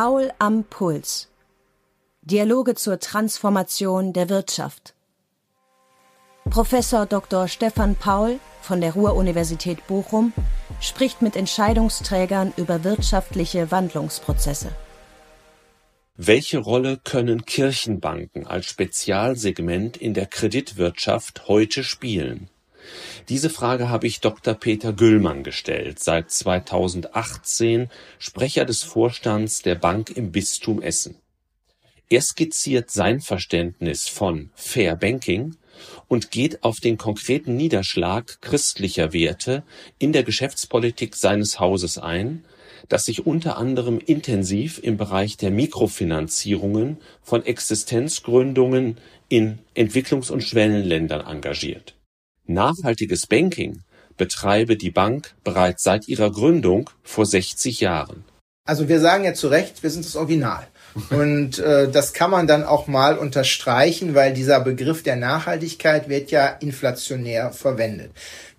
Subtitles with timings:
[0.00, 1.26] Paul am Puls.
[2.22, 4.94] Dialoge zur Transformation der Wirtschaft.
[6.48, 7.48] Professor Dr.
[7.48, 10.32] Stefan Paul von der Ruhr-Universität Bochum
[10.80, 14.70] spricht mit Entscheidungsträgern über wirtschaftliche Wandlungsprozesse.
[16.14, 22.48] Welche Rolle können Kirchenbanken als Spezialsegment in der Kreditwirtschaft heute spielen?
[23.28, 24.54] Diese Frage habe ich Dr.
[24.54, 31.16] Peter Güllmann gestellt, seit 2018 Sprecher des Vorstands der Bank im Bistum Essen.
[32.08, 35.56] Er skizziert sein Verständnis von Fair Banking
[36.08, 39.62] und geht auf den konkreten Niederschlag christlicher Werte
[39.98, 42.46] in der Geschäftspolitik seines Hauses ein,
[42.88, 48.96] das sich unter anderem intensiv im Bereich der Mikrofinanzierungen von Existenzgründungen
[49.28, 51.97] in Entwicklungs- und Schwellenländern engagiert.
[52.48, 53.82] Nachhaltiges Banking
[54.16, 58.24] betreibe die Bank bereits seit ihrer Gründung vor 60 Jahren.
[58.64, 60.66] Also wir sagen ja zu Recht, wir sind das Original.
[61.10, 66.30] Und äh, das kann man dann auch mal unterstreichen, weil dieser Begriff der Nachhaltigkeit wird
[66.30, 68.10] ja inflationär verwendet.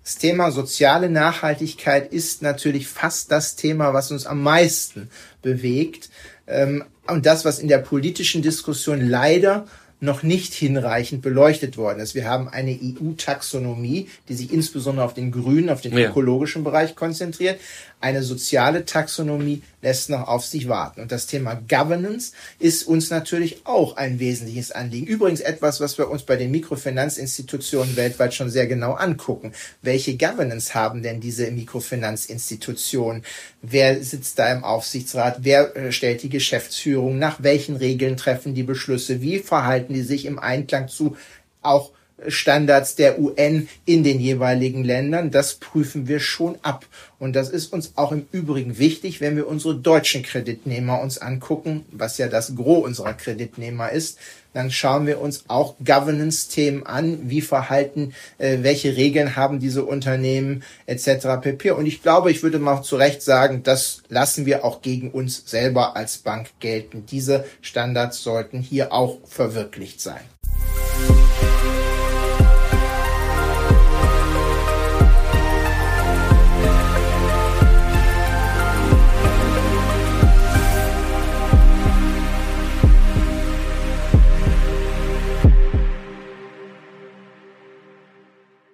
[0.02, 5.10] Das Thema soziale Nachhaltigkeit ist natürlich fast das Thema, was uns am meisten
[5.42, 6.10] bewegt.
[6.46, 9.66] Ähm, und das, was in der politischen Diskussion leider
[10.00, 12.14] noch nicht hinreichend beleuchtet worden ist.
[12.14, 17.60] Wir haben eine EU-Taxonomie, die sich insbesondere auf den grünen, auf den ökologischen Bereich konzentriert.
[18.00, 21.02] Eine soziale Taxonomie lässt noch auf sich warten.
[21.02, 25.06] Und das Thema Governance ist uns natürlich auch ein wesentliches Anliegen.
[25.06, 29.52] Übrigens etwas, was wir uns bei den Mikrofinanzinstitutionen weltweit schon sehr genau angucken.
[29.82, 33.22] Welche Governance haben denn diese Mikrofinanzinstitutionen?
[33.60, 35.38] Wer sitzt da im Aufsichtsrat?
[35.40, 37.18] Wer äh, stellt die Geschäftsführung?
[37.18, 39.20] Nach welchen Regeln treffen die Beschlüsse?
[39.20, 41.16] Wie verhalten die sich im Einklang zu
[41.62, 41.92] auch
[42.28, 45.30] Standards der UN in den jeweiligen Ländern.
[45.30, 46.86] Das prüfen wir schon ab.
[47.18, 51.84] Und das ist uns auch im Übrigen wichtig, wenn wir unsere deutschen Kreditnehmer uns angucken,
[51.92, 54.18] was ja das Gros unserer Kreditnehmer ist.
[54.52, 57.30] Dann schauen wir uns auch Governance-Themen an.
[57.30, 61.40] Wie verhalten, äh, welche Regeln haben diese Unternehmen etc.
[61.40, 61.70] pp.
[61.72, 65.44] Und ich glaube, ich würde mal zu Recht sagen, das lassen wir auch gegen uns
[65.46, 67.04] selber als Bank gelten.
[67.06, 70.20] Diese Standards sollten hier auch verwirklicht sein.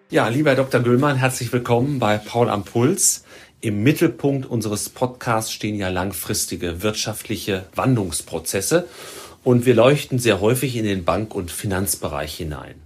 [0.09, 0.83] Ja, lieber Herr Dr.
[0.83, 3.25] Güllmann, herzlich willkommen bei Paul am Puls.
[3.61, 8.87] Im Mittelpunkt unseres Podcasts stehen ja langfristige wirtschaftliche Wandlungsprozesse
[9.43, 12.77] und wir leuchten sehr häufig in den Bank- und Finanzbereich hinein.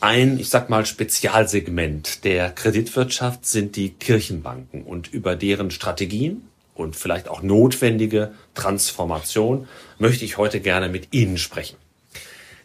[0.00, 6.42] Ein, ich sag mal, Spezialsegment der Kreditwirtschaft sind die Kirchenbanken und über deren Strategien
[6.74, 9.68] und vielleicht auch notwendige Transformation
[10.00, 11.76] möchte ich heute gerne mit Ihnen sprechen.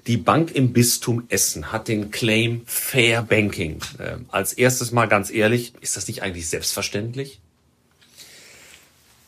[0.06, 3.80] Die Bank im Bistum Essen hat den Claim Fair Banking.
[4.00, 7.40] Äh, als erstes mal ganz ehrlich, ist das nicht eigentlich selbstverständlich?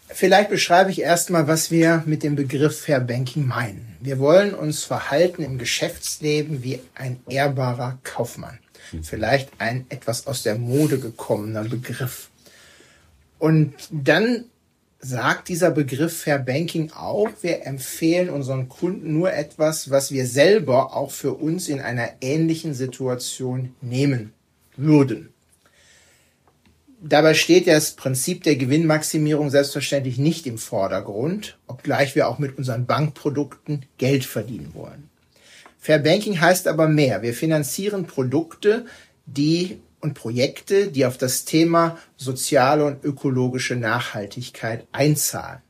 [0.09, 3.95] Vielleicht beschreibe ich erstmal, was wir mit dem Begriff Fair Banking meinen.
[4.01, 8.59] Wir wollen uns verhalten im Geschäftsleben wie ein ehrbarer Kaufmann.
[8.91, 9.03] Hm.
[9.03, 12.29] Vielleicht ein etwas aus der Mode gekommener Begriff.
[13.39, 14.45] Und dann
[14.99, 20.95] sagt dieser Begriff Fair Banking auch, wir empfehlen unseren Kunden nur etwas, was wir selber
[20.95, 24.33] auch für uns in einer ähnlichen Situation nehmen
[24.77, 25.29] würden.
[27.01, 32.87] Dabei steht das Prinzip der Gewinnmaximierung selbstverständlich nicht im Vordergrund, obgleich wir auch mit unseren
[32.87, 35.09] Bankprodukten Geld verdienen wollen.
[35.77, 37.21] Fair Banking heißt aber mehr.
[37.21, 38.87] Wir finanzieren Produkte,
[39.27, 45.61] die und Projekte, die auf das Thema soziale und ökologische Nachhaltigkeit einzahlen.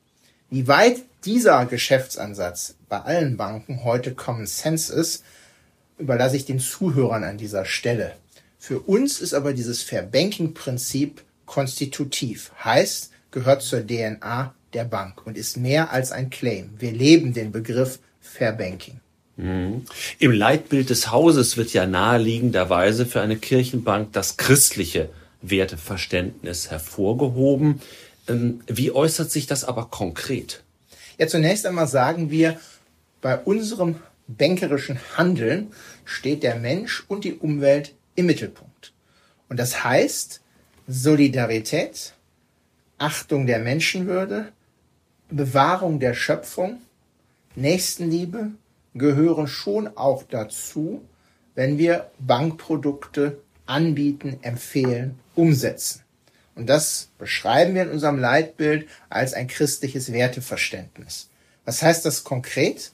[0.50, 5.24] Wie weit dieser Geschäftsansatz bei allen Banken heute Common Sense ist,
[5.98, 8.15] überlasse ich den Zuhörern an dieser Stelle.
[8.59, 15.25] Für uns ist aber dieses Fair Banking Prinzip konstitutiv, heißt, gehört zur DNA der Bank
[15.25, 16.71] und ist mehr als ein Claim.
[16.77, 19.00] Wir leben den Begriff Fair Banking.
[19.37, 19.85] Mhm.
[20.19, 25.09] Im Leitbild des Hauses wird ja naheliegenderweise für eine Kirchenbank das christliche
[25.41, 27.81] Werteverständnis hervorgehoben.
[28.27, 30.63] Ähm, wie äußert sich das aber konkret?
[31.17, 32.59] Ja, zunächst einmal sagen wir,
[33.21, 33.95] bei unserem
[34.27, 35.71] bankerischen Handeln
[36.03, 38.93] steht der Mensch und die Umwelt im Mittelpunkt.
[39.49, 40.41] Und das heißt
[40.87, 42.13] Solidarität,
[42.97, 44.51] Achtung der Menschenwürde,
[45.29, 46.81] Bewahrung der Schöpfung,
[47.55, 48.51] Nächstenliebe
[48.95, 51.03] gehören schon auch dazu,
[51.53, 56.01] wenn wir Bankprodukte anbieten, empfehlen, umsetzen.
[56.56, 61.30] Und das beschreiben wir in unserem Leitbild als ein christliches Werteverständnis.
[61.65, 62.92] Was heißt das konkret?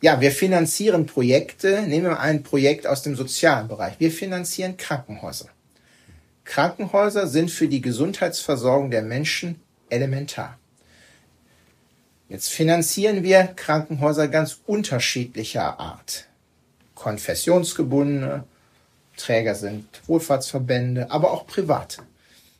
[0.00, 1.82] Ja, wir finanzieren Projekte.
[1.82, 3.94] Nehmen wir ein Projekt aus dem sozialen Bereich.
[3.98, 5.48] Wir finanzieren Krankenhäuser.
[6.44, 10.58] Krankenhäuser sind für die Gesundheitsversorgung der Menschen elementar.
[12.28, 16.26] Jetzt finanzieren wir Krankenhäuser ganz unterschiedlicher Art.
[16.94, 18.44] Konfessionsgebundene,
[19.16, 22.02] Träger sind Wohlfahrtsverbände, aber auch private.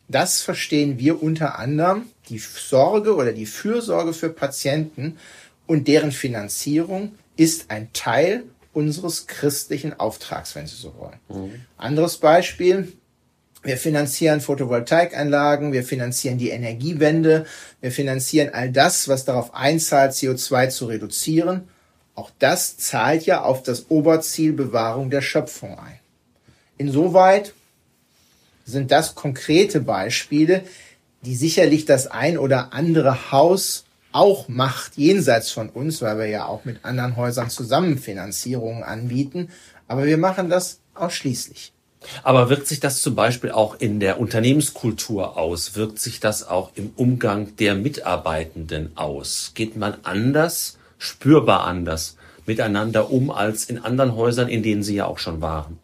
[0.08, 5.18] Das verstehen wir unter anderem die Sorge oder die Fürsorge für Patienten
[5.66, 11.18] und deren Finanzierung ist ein Teil unseres christlichen Auftrags, wenn Sie so wollen.
[11.28, 11.64] Mhm.
[11.76, 12.92] Anderes Beispiel.
[13.66, 17.46] Wir finanzieren Photovoltaikanlagen, wir finanzieren die Energiewende,
[17.80, 21.66] wir finanzieren all das, was darauf einzahlt, CO2 zu reduzieren.
[22.14, 25.98] Auch das zahlt ja auf das Oberziel Bewahrung der Schöpfung ein.
[26.78, 27.54] Insoweit
[28.64, 30.62] sind das konkrete Beispiele,
[31.22, 36.46] die sicherlich das ein oder andere Haus auch macht, jenseits von uns, weil wir ja
[36.46, 39.48] auch mit anderen Häusern zusammen Finanzierungen anbieten.
[39.88, 41.72] Aber wir machen das ausschließlich.
[42.22, 45.76] Aber wirkt sich das zum Beispiel auch in der Unternehmenskultur aus?
[45.76, 49.52] Wirkt sich das auch im Umgang der Mitarbeitenden aus?
[49.54, 52.16] Geht man anders, spürbar anders
[52.46, 55.78] miteinander um als in anderen Häusern, in denen Sie ja auch schon waren?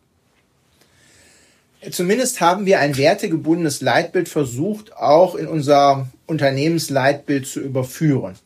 [1.91, 8.37] Zumindest haben wir ein wertegebundenes Leitbild versucht, auch in unser Unternehmensleitbild zu überführen.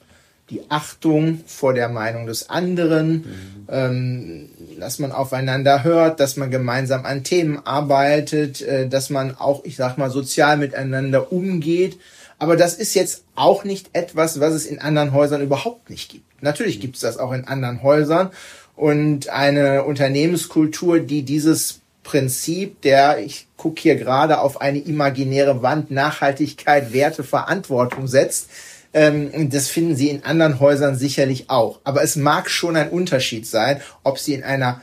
[0.49, 3.25] Die Achtung vor der Meinung des anderen, mhm.
[3.69, 9.65] ähm, dass man aufeinander hört, dass man gemeinsam an Themen arbeitet, äh, dass man auch,
[9.65, 11.99] ich sag mal, sozial miteinander umgeht.
[12.39, 16.43] Aber das ist jetzt auch nicht etwas, was es in anderen Häusern überhaupt nicht gibt.
[16.43, 18.31] Natürlich gibt es das auch in anderen Häusern
[18.75, 25.91] und eine Unternehmenskultur, die dieses Prinzip der, ich gucke hier gerade auf eine imaginäre Wand,
[25.91, 28.49] Nachhaltigkeit, Werte, Verantwortung setzt.
[28.97, 31.81] Ähm, das finden Sie in anderen Häusern sicherlich auch.
[31.85, 34.81] Aber es mag schon ein Unterschied sein, ob Sie in einer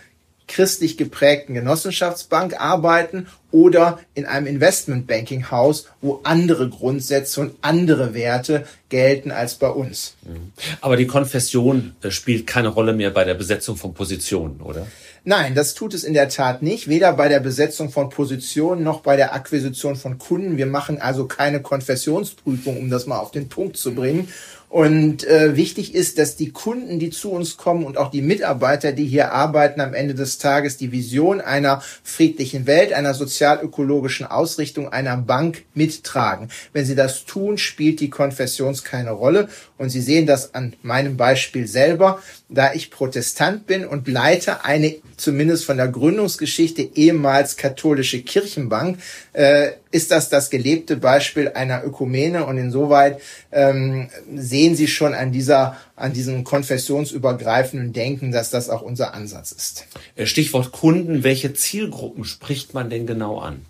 [0.47, 9.31] christlich geprägten Genossenschaftsbank arbeiten oder in einem Investmentbanking-Haus, wo andere Grundsätze und andere Werte gelten
[9.31, 10.15] als bei uns.
[10.21, 10.51] Mhm.
[10.81, 14.85] Aber die Konfession äh, spielt keine Rolle mehr bei der Besetzung von Positionen, oder?
[15.25, 18.99] Nein, das tut es in der Tat nicht, weder bei der Besetzung von Positionen noch
[18.99, 20.57] bei der Akquisition von Kunden.
[20.57, 24.27] Wir machen also keine Konfessionsprüfung, um das mal auf den Punkt zu bringen.
[24.73, 28.91] Und äh, wichtig ist, dass die Kunden, die zu uns kommen und auch die Mitarbeiter,
[28.91, 34.91] die hier arbeiten, am Ende des Tages die Vision einer friedlichen Welt, einer sozialökologischen Ausrichtung
[34.91, 36.49] einer Bank mittragen.
[36.73, 39.47] Wenn sie das tun, spielt die Konfessions keine Rolle.
[39.77, 42.23] Und Sie sehen das an meinem Beispiel selber,
[42.53, 48.99] da ich Protestant bin und leite eine zumindest von der Gründungsgeschichte ehemals katholische Kirchenbank,
[49.33, 53.19] äh, ist das das gelebte Beispiel einer Ökumene und insoweit
[53.51, 59.51] ähm, sehen Sie schon an dieser an diesem konfessionsübergreifenden Denken, dass das auch unser Ansatz
[59.51, 59.85] ist.
[60.15, 63.65] Äh, Stichwort Kunden, welche Zielgruppen spricht man denn genau an?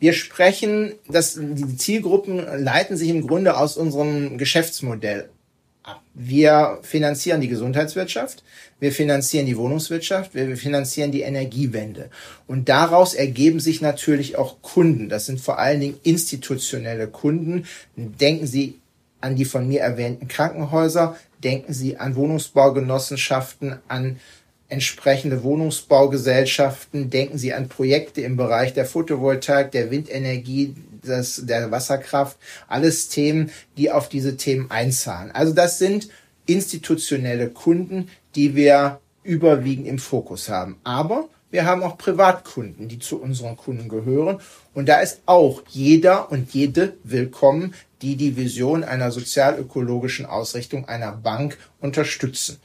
[0.00, 5.28] Wir sprechen, dass die Zielgruppen leiten sich im Grunde aus unserem Geschäftsmodell.
[6.14, 8.42] Wir finanzieren die Gesundheitswirtschaft,
[8.80, 12.10] wir finanzieren die Wohnungswirtschaft, wir finanzieren die Energiewende.
[12.46, 15.08] Und daraus ergeben sich natürlich auch Kunden.
[15.08, 17.66] Das sind vor allen Dingen institutionelle Kunden.
[17.96, 18.78] Denken Sie
[19.20, 24.18] an die von mir erwähnten Krankenhäuser, denken Sie an Wohnungsbaugenossenschaften, an
[24.68, 27.10] entsprechende Wohnungsbaugesellschaften.
[27.10, 30.74] Denken Sie an Projekte im Bereich der Photovoltaik, der Windenergie,
[31.04, 32.36] des, der Wasserkraft.
[32.66, 35.30] Alles Themen, die auf diese Themen einzahlen.
[35.30, 36.08] Also das sind
[36.46, 40.78] institutionelle Kunden, die wir überwiegend im Fokus haben.
[40.84, 44.40] Aber wir haben auch Privatkunden, die zu unseren Kunden gehören.
[44.74, 51.12] Und da ist auch jeder und jede willkommen, die die Vision einer sozialökologischen Ausrichtung einer
[51.12, 52.58] Bank unterstützen.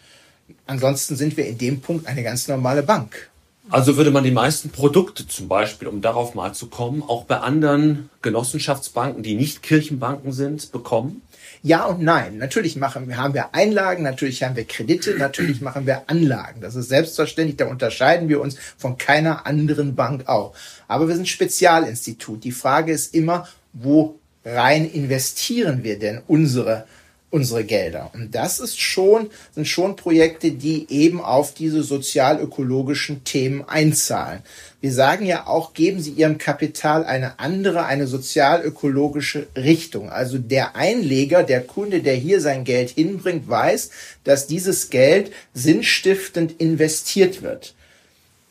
[0.65, 3.29] Ansonsten sind wir in dem Punkt eine ganz normale Bank.
[3.69, 7.37] Also würde man die meisten Produkte zum Beispiel, um darauf mal zu kommen, auch bei
[7.37, 11.21] anderen Genossenschaftsbanken, die nicht Kirchenbanken sind, bekommen?
[11.61, 12.37] Ja und nein.
[12.37, 16.59] Natürlich machen, haben wir Einlagen, natürlich haben wir Kredite, natürlich machen wir Anlagen.
[16.59, 20.53] Das ist selbstverständlich, da unterscheiden wir uns von keiner anderen Bank auch.
[20.89, 22.43] Aber wir sind Spezialinstitut.
[22.43, 26.85] Die Frage ist immer, wo rein investieren wir denn unsere
[27.33, 28.11] unsere Gelder.
[28.13, 34.43] Und das ist schon, sind schon Projekte, die eben auf diese sozial-ökologischen Themen einzahlen.
[34.81, 40.11] Wir sagen ja auch, geben Sie Ihrem Kapital eine andere, eine sozial-ökologische Richtung.
[40.11, 43.89] Also der Einleger, der Kunde, der hier sein Geld hinbringt, weiß,
[44.23, 47.73] dass dieses Geld sinnstiftend investiert wird.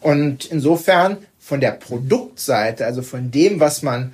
[0.01, 4.13] Und insofern von der Produktseite, also von dem, was man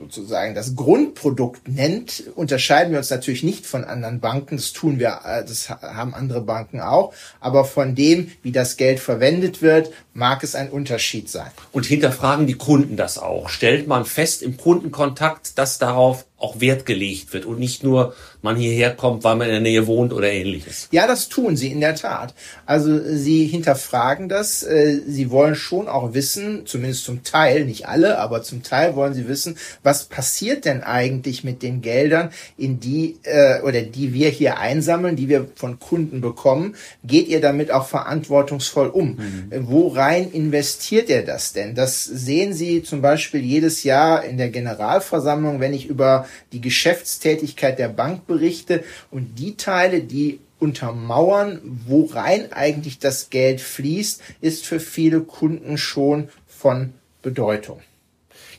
[0.00, 4.56] sozusagen das Grundprodukt nennt, unterscheiden wir uns natürlich nicht von anderen Banken.
[4.56, 7.12] Das tun wir, äh, das haben andere Banken auch.
[7.38, 11.50] Aber von dem, wie das Geld verwendet wird, mag es ein Unterschied sein.
[11.72, 13.50] Und hinterfragen die Kunden das auch?
[13.50, 18.56] Stellt man fest im Kundenkontakt, dass darauf auch Wert gelegt wird und nicht nur man
[18.56, 20.88] hierher kommt, weil man in der Nähe wohnt oder ähnliches.
[20.90, 22.34] Ja, das tun sie in der Tat.
[22.64, 24.62] Also sie hinterfragen das.
[24.62, 29.12] Äh, sie wollen schon auch wissen, zumindest zum Teil, nicht alle, aber zum Teil wollen
[29.12, 34.30] sie wissen, was passiert denn eigentlich mit den Geldern, in die äh, oder die wir
[34.30, 36.74] hier einsammeln, die wir von Kunden bekommen.
[37.04, 39.18] Geht ihr damit auch verantwortungsvoll um?
[39.50, 39.68] Mhm.
[39.68, 41.74] Worein investiert ihr das denn?
[41.74, 47.78] Das sehen Sie zum Beispiel jedes Jahr in der Generalversammlung, wenn ich über die Geschäftstätigkeit
[47.78, 54.78] der Bank berichte und die Teile, die untermauern, worein eigentlich das Geld fließt, ist für
[54.78, 57.80] viele Kunden schon von Bedeutung.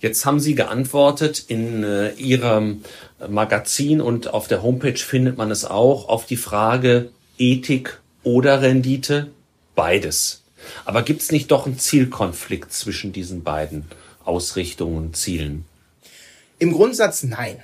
[0.01, 2.83] Jetzt haben Sie geantwortet in äh, Ihrem
[3.29, 9.29] Magazin und auf der Homepage findet man es auch auf die Frage Ethik oder Rendite?
[9.75, 10.41] Beides.
[10.85, 13.85] Aber gibt es nicht doch einen Zielkonflikt zwischen diesen beiden
[14.25, 15.65] Ausrichtungen und Zielen?
[16.61, 17.57] Im Grundsatz nein.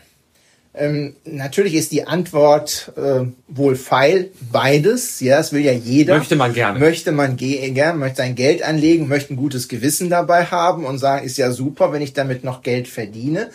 [0.73, 5.19] Ähm, natürlich ist die Antwort äh, wohl feil, beides.
[5.19, 6.17] Ja, das will ja jeder.
[6.17, 6.79] Möchte man gerne.
[6.79, 11.27] Möchte man gerne, möchte sein Geld anlegen, möchte ein gutes Gewissen dabei haben und sagen,
[11.27, 13.51] ist ja super, wenn ich damit noch Geld verdiene.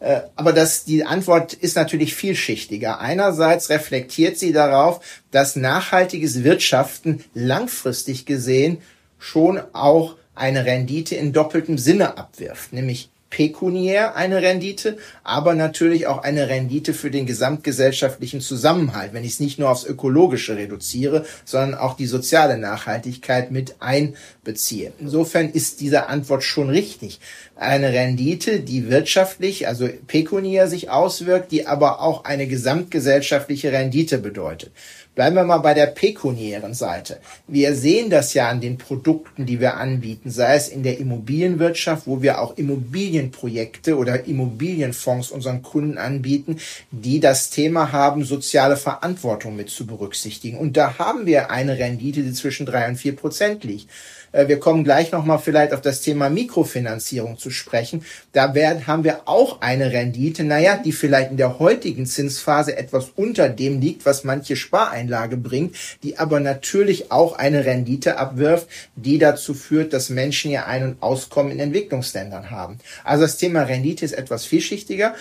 [0.00, 2.98] Äh, aber das, die Antwort ist natürlich vielschichtiger.
[2.98, 5.00] Einerseits reflektiert sie darauf,
[5.30, 8.78] dass nachhaltiges Wirtschaften langfristig gesehen
[9.18, 16.22] schon auch eine Rendite in doppeltem Sinne abwirft, nämlich pekuniär eine Rendite, aber natürlich auch
[16.22, 21.78] eine Rendite für den gesamtgesellschaftlichen Zusammenhalt, wenn ich es nicht nur aufs Ökologische reduziere, sondern
[21.78, 24.92] auch die soziale Nachhaltigkeit mit einbeziehe.
[25.00, 27.20] Insofern ist diese Antwort schon richtig.
[27.56, 34.70] Eine Rendite, die wirtschaftlich, also pekuniär sich auswirkt, die aber auch eine gesamtgesellschaftliche Rendite bedeutet.
[35.16, 37.20] Bleiben wir mal bei der pekuniären Seite.
[37.48, 42.06] Wir sehen das ja an den Produkten, die wir anbieten, sei es in der Immobilienwirtschaft,
[42.06, 46.58] wo wir auch Immobilienprojekte oder Immobilienfonds unseren Kunden anbieten,
[46.90, 50.58] die das Thema haben, soziale Verantwortung mit zu berücksichtigen.
[50.58, 53.88] Und da haben wir eine Rendite, die zwischen drei und vier Prozent liegt.
[54.32, 58.04] Äh, wir kommen gleich nochmal vielleicht auf das Thema Mikrofinanzierung zu sprechen.
[58.32, 63.10] Da werden, haben wir auch eine Rendite, naja, die vielleicht in der heutigen Zinsphase etwas
[63.16, 69.18] unter dem liegt, was manche Spareinlage bringt, die aber natürlich auch eine Rendite abwirft, die
[69.18, 72.78] dazu führt, dass Menschen ihr Ein- und Auskommen in Entwicklungsländern haben.
[73.04, 75.14] Also das Thema Rendite ist etwas vielschichtiger.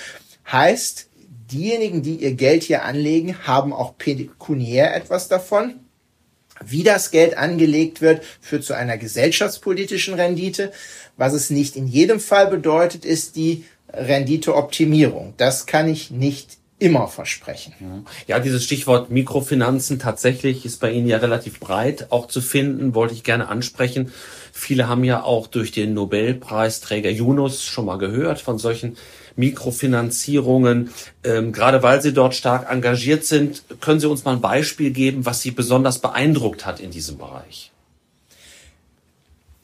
[0.52, 1.08] Heißt,
[1.52, 5.85] diejenigen, die ihr Geld hier anlegen, haben auch pekuniär etwas davon
[6.64, 10.72] wie das Geld angelegt wird, führt zu einer gesellschaftspolitischen Rendite.
[11.18, 15.34] Was es nicht in jedem Fall bedeutet, ist die Renditeoptimierung.
[15.38, 17.74] Das kann ich nicht immer versprechen.
[18.28, 23.14] Ja, dieses Stichwort Mikrofinanzen tatsächlich ist bei Ihnen ja relativ breit auch zu finden, wollte
[23.14, 24.12] ich gerne ansprechen.
[24.52, 28.98] Viele haben ja auch durch den Nobelpreisträger Yunus schon mal gehört von solchen
[29.36, 30.92] Mikrofinanzierungen.
[31.24, 35.26] Ähm, gerade weil Sie dort stark engagiert sind, können Sie uns mal ein Beispiel geben,
[35.26, 37.72] was Sie besonders beeindruckt hat in diesem Bereich?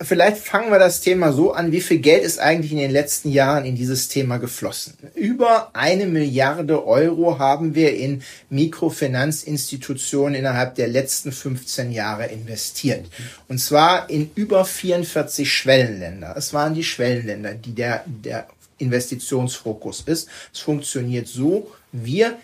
[0.04, 3.32] Vielleicht fangen wir das Thema so an, wie viel Geld ist eigentlich in den letzten
[3.32, 4.94] Jahren in dieses Thema geflossen?
[5.16, 13.06] Über eine Milliarde Euro haben wir in Mikrofinanzinstitutionen innerhalb der letzten 15 Jahre investiert.
[13.48, 16.36] Und zwar in über 44 Schwellenländer.
[16.36, 18.48] Es waren die Schwellenländer, die der, der
[18.80, 20.28] Investitionsfokus ist.
[20.54, 22.38] Es funktioniert so, wir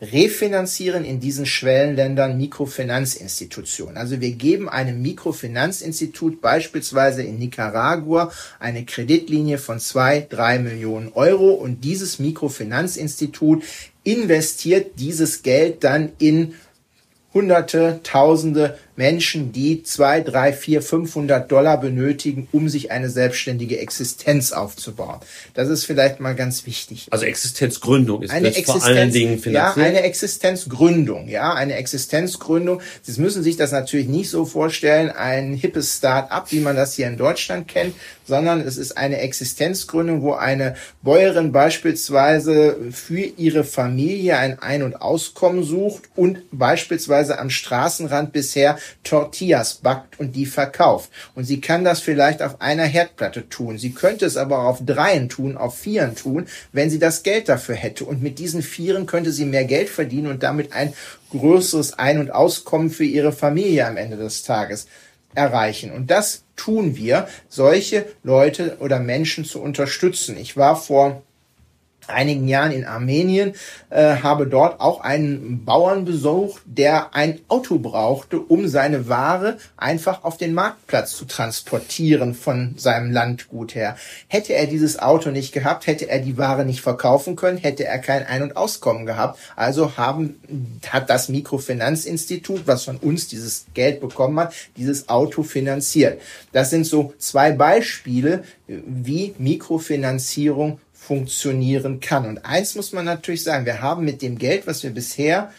[0.00, 3.96] refinanzieren in diesen Schwellenländern Mikrofinanzinstitutionen.
[3.96, 11.50] Also wir geben einem Mikrofinanzinstitut beispielsweise in Nicaragua eine Kreditlinie von zwei, drei Millionen Euro
[11.50, 13.64] und dieses Mikrofinanzinstitut
[14.04, 16.54] investiert dieses Geld dann in
[17.34, 24.50] Hunderte, Tausende Menschen, die zwei, drei, vier, 500 Dollar benötigen, um sich eine selbstständige Existenz
[24.50, 25.20] aufzubauen.
[25.54, 27.06] Das ist vielleicht mal ganz wichtig.
[27.10, 29.84] Also Existenzgründung ist eine Existenz, vor allen Dingen finanziell.
[29.84, 31.28] Ja, eine Existenzgründung.
[31.28, 32.82] Ja, eine Existenzgründung.
[33.02, 37.06] Sie müssen sich das natürlich nicht so vorstellen, ein hippes Start-up, wie man das hier
[37.06, 37.94] in Deutschland kennt,
[38.26, 45.00] sondern es ist eine Existenzgründung, wo eine Bäuerin beispielsweise für ihre Familie ein Ein- und
[45.00, 51.10] Auskommen sucht und beispielsweise am Straßenrand bisher Tortillas backt und die verkauft.
[51.34, 53.78] Und sie kann das vielleicht auf einer Herdplatte tun.
[53.78, 57.74] Sie könnte es aber auf dreien tun, auf vieren tun, wenn sie das Geld dafür
[57.74, 58.04] hätte.
[58.04, 60.92] Und mit diesen vieren könnte sie mehr Geld verdienen und damit ein
[61.30, 64.86] größeres Ein- und Auskommen für ihre Familie am Ende des Tages
[65.34, 65.92] erreichen.
[65.92, 70.36] Und das tun wir, solche Leute oder Menschen zu unterstützen.
[70.36, 71.22] Ich war vor
[72.08, 73.52] einigen Jahren in Armenien,
[73.90, 80.24] äh, habe dort auch einen Bauern besucht, der ein Auto brauchte, um seine Ware einfach
[80.24, 83.96] auf den Marktplatz zu transportieren von seinem Landgut her.
[84.28, 87.98] Hätte er dieses Auto nicht gehabt, hätte er die Ware nicht verkaufen können, hätte er
[87.98, 89.38] kein Ein- und Auskommen gehabt.
[89.56, 90.40] Also haben,
[90.88, 96.20] hat das Mikrofinanzinstitut, was von uns dieses Geld bekommen hat, dieses Auto finanziert.
[96.52, 102.26] Das sind so zwei Beispiele, wie Mikrofinanzierung funktionieren kann.
[102.26, 105.52] Und eins muss man natürlich sagen, wir haben mit dem Geld, was wir bisher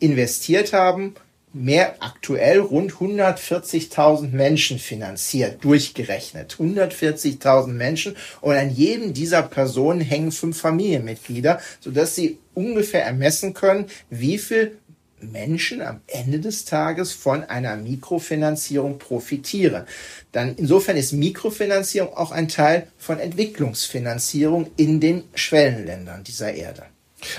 [0.00, 1.14] investiert haben,
[1.52, 6.56] mehr aktuell rund 140.000 Menschen finanziert, durchgerechnet.
[6.58, 13.86] 140.000 Menschen und an jedem dieser Personen hängen fünf Familienmitglieder, sodass sie ungefähr ermessen können,
[14.08, 14.78] wie viel
[15.22, 19.84] Menschen am Ende des Tages von einer Mikrofinanzierung profitieren.
[20.32, 26.84] Dann insofern ist Mikrofinanzierung auch ein Teil von Entwicklungsfinanzierung in den Schwellenländern dieser Erde.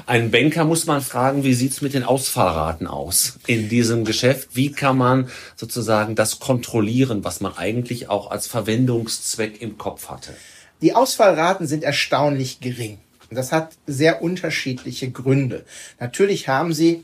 [0.05, 4.49] Ein Banker muss man fragen, wie sieht's mit den Ausfallraten aus in diesem Geschäft?
[4.53, 10.33] Wie kann man sozusagen das kontrollieren, was man eigentlich auch als Verwendungszweck im Kopf hatte?
[10.81, 12.99] Die Ausfallraten sind erstaunlich gering.
[13.29, 15.65] Das hat sehr unterschiedliche Gründe.
[15.99, 17.03] Natürlich haben sie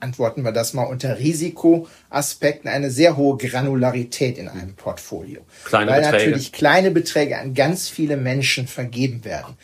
[0.00, 5.42] antworten wir das mal unter Risikoaspekten, eine sehr hohe Granularität in einem Portfolio.
[5.64, 6.24] Kleine weil Beträge.
[6.24, 9.54] natürlich kleine Beträge an ganz viele Menschen vergeben werden.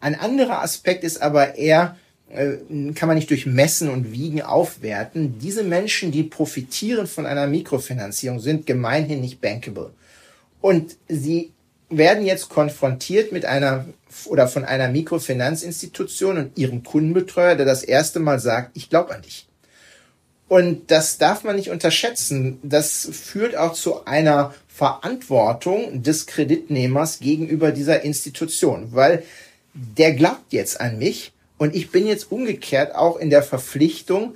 [0.00, 1.96] Ein anderer Aspekt ist aber eher,
[2.30, 5.38] äh, kann man nicht durch Messen und Wiegen aufwerten.
[5.38, 9.92] Diese Menschen, die profitieren von einer Mikrofinanzierung, sind gemeinhin nicht bankable.
[10.60, 11.52] Und sie
[11.88, 13.86] werden jetzt konfrontiert mit einer
[14.24, 19.22] oder von einer Mikrofinanzinstitution und ihrem Kundenbetreuer, der das erste Mal sagt, ich glaube an
[19.22, 19.45] dich.
[20.48, 22.58] Und das darf man nicht unterschätzen.
[22.62, 29.24] Das führt auch zu einer Verantwortung des Kreditnehmers gegenüber dieser Institution, weil
[29.74, 34.34] der glaubt jetzt an mich und ich bin jetzt umgekehrt auch in der Verpflichtung,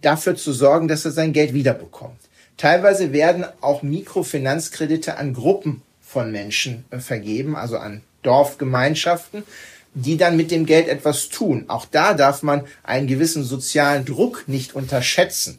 [0.00, 2.18] dafür zu sorgen, dass er sein Geld wiederbekommt.
[2.56, 9.44] Teilweise werden auch Mikrofinanzkredite an Gruppen von Menschen äh, vergeben, also an Dorfgemeinschaften
[9.94, 11.64] die dann mit dem Geld etwas tun.
[11.68, 15.58] Auch da darf man einen gewissen sozialen Druck nicht unterschätzen.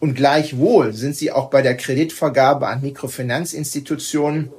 [0.00, 4.50] Und gleichwohl sind sie auch bei der Kreditvergabe an Mikrofinanzinstitutionen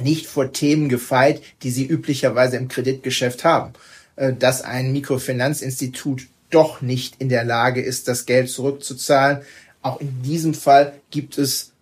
[0.00, 3.72] nicht vor Themen gefeit, die sie üblicherweise im Kreditgeschäft haben.
[4.16, 9.42] Äh, dass ein Mikrofinanzinstitut doch nicht in der Lage ist, das Geld zurückzuzahlen.
[9.82, 11.72] Auch in diesem Fall gibt es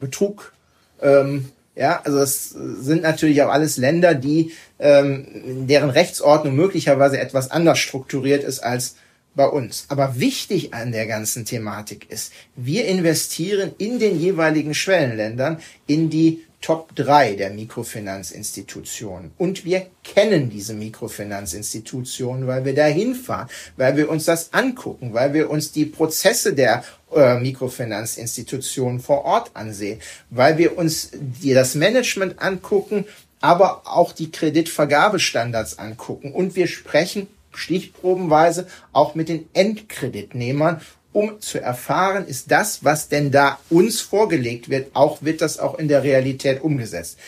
[0.00, 0.52] Betrug.
[1.00, 7.50] Ähm, ja, also es sind natürlich auch alles Länder, die ähm, deren Rechtsordnung möglicherweise etwas
[7.50, 8.96] anders strukturiert ist als
[9.34, 9.84] bei uns.
[9.88, 16.46] Aber wichtig an der ganzen Thematik ist, wir investieren in den jeweiligen Schwellenländern in die
[16.62, 19.30] Top 3 der Mikrofinanzinstitutionen.
[19.36, 25.34] Und wir kennen diese Mikrofinanzinstitutionen, weil wir da hinfahren, weil wir uns das angucken, weil
[25.34, 26.82] wir uns die Prozesse der
[27.16, 30.00] äh, Mikrofinanzinstitutionen vor Ort ansehen,
[30.30, 33.06] weil wir uns die, das Management angucken,
[33.40, 36.32] aber auch die Kreditvergabestandards angucken.
[36.32, 40.80] Und wir sprechen stichprobenweise auch mit den Endkreditnehmern
[41.16, 45.78] um zu erfahren, ist das, was denn da uns vorgelegt wird, auch wird das auch
[45.78, 47.18] in der Realität umgesetzt.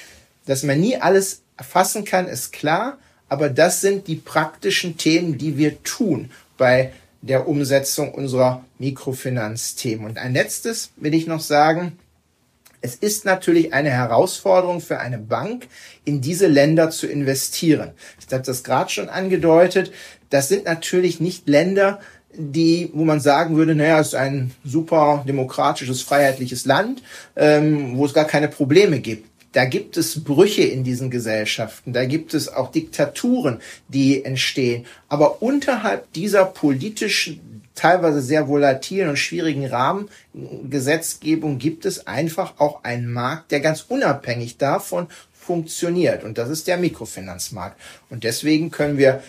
[0.45, 2.99] Dass man nie alles erfassen kann, ist klar,
[3.31, 10.07] aber das sind die praktischen Themen, die wir tun bei der Umsetzung unserer Mikrofinanzthemen.
[10.07, 11.99] Und ein letztes will ich noch sagen,
[12.81, 15.67] es ist natürlich eine Herausforderung für eine Bank,
[16.05, 17.91] in diese Länder zu investieren.
[18.21, 19.93] Ich habe das gerade schon angedeutet.
[20.31, 21.99] Das sind natürlich nicht Länder,
[22.35, 27.03] die, wo man sagen würde, naja, es ist ein super demokratisches, freiheitliches Land,
[27.35, 29.29] ähm, wo es gar keine Probleme gibt.
[29.59, 34.87] Da gibt es Brüche in diesen Gesellschaften, da gibt es auch Diktaturen, die entstehen.
[35.09, 43.13] Aber unterhalb dieser politischen, teilweise sehr volatilen und schwierigen Rahmengesetzgebung gibt es einfach auch einen
[43.13, 46.23] Markt, der ganz unabhängig davon funktioniert.
[46.23, 47.81] Und das ist der Mikrofinanzmarkt.
[48.11, 49.25] Und deswegen können wir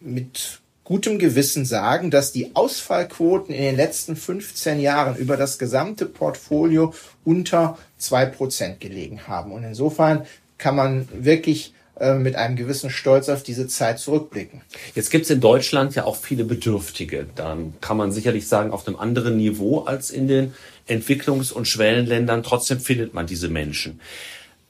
[0.00, 6.06] mit gutem Gewissen sagen, dass die Ausfallquoten in den letzten 15 Jahren über das gesamte
[6.06, 6.94] Portfolio
[7.26, 9.52] unter zwei Prozent gelegen haben.
[9.52, 10.24] Und insofern
[10.56, 14.62] kann man wirklich äh, mit einem gewissen Stolz auf diese Zeit zurückblicken.
[14.94, 17.26] Jetzt gibt es in Deutschland ja auch viele Bedürftige.
[17.34, 20.54] Dann kann man sicherlich sagen, auf einem anderen Niveau als in den
[20.88, 22.42] Entwicklungs- und Schwellenländern.
[22.42, 24.00] Trotzdem findet man diese Menschen.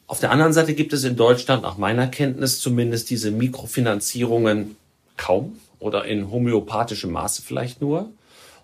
[0.08, 4.74] Auf der anderen Seite gibt es in Deutschland, nach meiner Kenntnis zumindest, diese Mikrofinanzierungen
[5.16, 8.10] kaum oder in homöopathischem Maße vielleicht nur.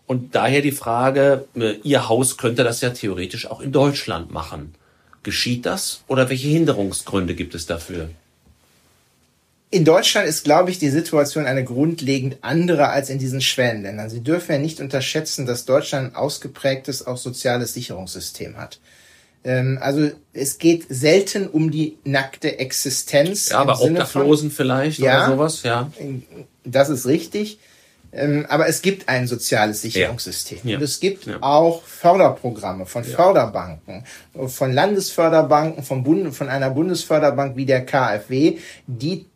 [0.06, 4.74] Und daher die Frage, äh, Ihr Haus könnte das ja theoretisch auch in Deutschland machen.
[5.22, 8.10] Geschieht das oder welche Hinderungsgründe gibt es dafür?
[9.74, 14.08] in Deutschland ist, glaube ich, die Situation eine grundlegend andere als in diesen Schwellenländern.
[14.08, 18.78] Sie dürfen ja nicht unterschätzen, dass Deutschland ein ausgeprägtes auch soziales Sicherungssystem hat.
[19.42, 23.48] Ähm, also es geht selten um die nackte Existenz.
[23.48, 25.90] Ja, aber Obdachlosen vielleicht ja, oder sowas, ja.
[26.64, 27.58] Das ist richtig.
[28.12, 30.60] Ähm, aber es gibt ein soziales Sicherungssystem.
[30.62, 30.76] Ja.
[30.76, 31.38] Und es gibt ja.
[31.40, 33.10] auch Förderprogramme von ja.
[33.10, 34.04] Förderbanken,
[34.46, 39.26] von Landesförderbanken, von, Bund, von einer Bundesförderbank wie der KfW, die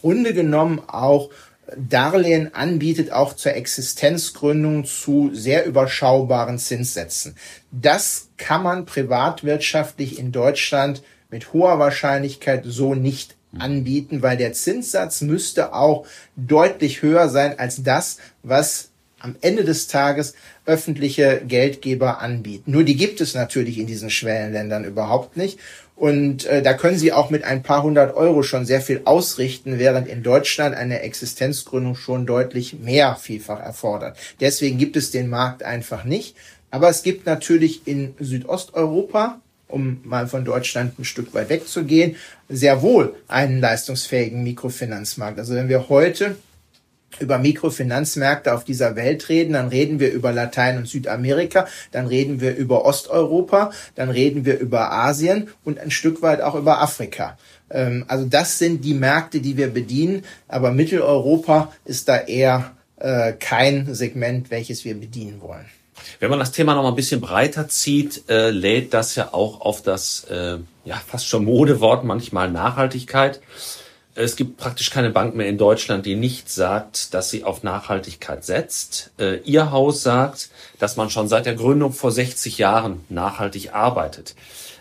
[0.00, 1.30] Grunde genommen auch
[1.76, 7.36] Darlehen anbietet, auch zur Existenzgründung zu sehr überschaubaren Zinssätzen.
[7.70, 15.20] Das kann man privatwirtschaftlich in Deutschland mit hoher Wahrscheinlichkeit so nicht anbieten, weil der Zinssatz
[15.20, 20.34] müsste auch deutlich höher sein als das, was am Ende des Tages
[20.66, 22.72] öffentliche Geldgeber anbieten.
[22.72, 25.58] Nur die gibt es natürlich in diesen Schwellenländern überhaupt nicht.
[25.94, 29.78] Und äh, da können Sie auch mit ein paar hundert Euro schon sehr viel ausrichten,
[29.78, 34.16] während in Deutschland eine Existenzgründung schon deutlich mehr vielfach erfordert.
[34.40, 36.34] Deswegen gibt es den Markt einfach nicht.
[36.72, 39.40] Aber es gibt natürlich in Südosteuropa,
[39.72, 42.16] um mal von Deutschland ein Stück weit wegzugehen,
[42.48, 45.38] sehr wohl einen leistungsfähigen Mikrofinanzmarkt.
[45.38, 46.36] Also wenn wir heute
[47.18, 52.40] über Mikrofinanzmärkte auf dieser Welt reden, dann reden wir über Latein- und Südamerika, dann reden
[52.40, 57.36] wir über Osteuropa, dann reden wir über Asien und ein Stück weit auch über Afrika.
[57.70, 63.32] Ähm, also das sind die Märkte, die wir bedienen, aber Mitteleuropa ist da eher äh,
[63.32, 65.66] kein Segment, welches wir bedienen wollen.
[66.20, 69.60] Wenn man das Thema noch mal ein bisschen breiter zieht, äh, lädt das ja auch
[69.60, 73.40] auf das äh, ja fast schon Modewort manchmal Nachhaltigkeit
[74.14, 78.44] es gibt praktisch keine Bank mehr in Deutschland, die nicht sagt, dass sie auf Nachhaltigkeit
[78.44, 79.10] setzt.
[79.18, 84.34] Äh, ihr Haus sagt, dass man schon seit der Gründung vor 60 Jahren nachhaltig arbeitet.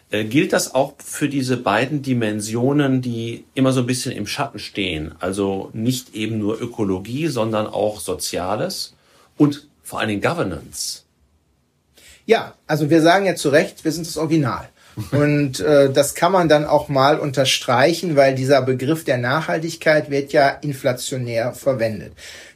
[0.09, 4.59] Äh, gilt das auch für diese beiden Dimensionen, die immer so ein bisschen im Schatten
[4.59, 5.15] stehen?
[5.19, 8.93] Also nicht eben nur Ökologie, sondern auch Soziales
[9.37, 11.00] und vor allen Dingen Governance.
[12.31, 14.69] Ja, also wir sagen ja zu Recht, wir sind das Original.
[15.11, 20.31] Und äh, das kann man dann auch mal unterstreichen, weil dieser Begriff der Nachhaltigkeit wird
[20.31, 22.13] ja inflationär verwendet.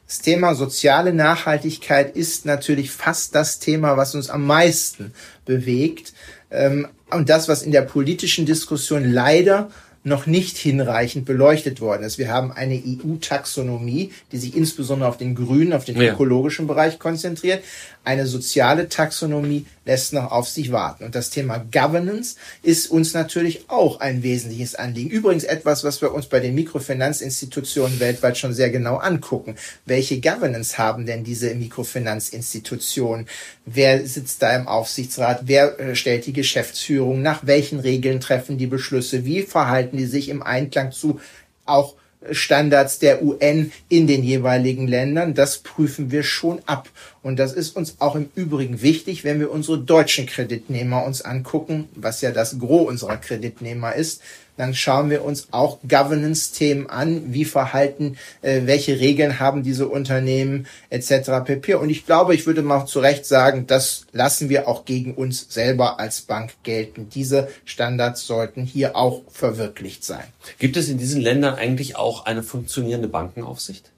[0.08, 5.12] Das Thema soziale Nachhaltigkeit ist natürlich fast das Thema, was uns am meisten
[5.44, 6.14] bewegt.
[6.52, 9.70] Ähm, und das, was in der politischen Diskussion leider
[10.06, 12.20] noch nicht hinreichend beleuchtet worden ist.
[12.20, 17.64] Wir haben eine EU-Taxonomie, die sich insbesondere auf den grünen, auf den ökologischen Bereich konzentriert.
[18.06, 21.06] Eine soziale Taxonomie lässt noch auf sich warten.
[21.06, 25.10] Und das Thema Governance ist uns natürlich auch ein wesentliches Anliegen.
[25.10, 29.56] Übrigens etwas, was wir uns bei den Mikrofinanzinstitutionen weltweit schon sehr genau angucken.
[29.86, 33.28] Welche Governance haben denn diese Mikrofinanzinstitutionen?
[33.66, 35.42] Wer sitzt da im Aufsichtsrat?
[35.46, 37.22] Wer äh, stellt die Geschäftsführung?
[37.24, 39.26] Nach welchen Regeln treffen die Beschlüsse?
[39.26, 41.20] Wie verhalten die sich im Einklang zu
[41.66, 41.96] auch
[42.32, 45.34] Standards der UN in den jeweiligen Ländern.
[45.34, 46.90] Das prüfen wir schon ab.
[47.26, 51.90] Und das ist uns auch im Übrigen wichtig, wenn wir unsere deutschen Kreditnehmer uns angucken,
[51.96, 54.22] was ja das Gros unserer Kreditnehmer ist
[54.58, 60.68] dann schauen wir uns auch Governance-Themen an, wie verhalten, äh, welche Regeln haben diese Unternehmen
[60.90, 61.44] etc.
[61.44, 61.76] pp.
[61.76, 65.48] Und ich glaube, ich würde mal zu Recht sagen, das lassen wir auch gegen uns
[65.50, 67.10] selber als Bank gelten.
[67.14, 70.24] Diese Standards sollten hier auch verwirklicht sein.
[70.60, 73.92] Gibt es in diesen Ländern eigentlich auch eine funktionierende Bankenaufsicht?